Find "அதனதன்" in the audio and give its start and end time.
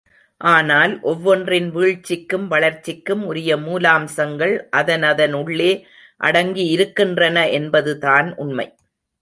4.77-5.33